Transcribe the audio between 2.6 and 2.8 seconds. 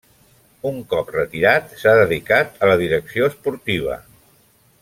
a